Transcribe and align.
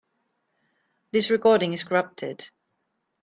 This 1.11 1.29
recording 1.29 1.73
is 1.73 1.83
corrupted. 1.83 2.49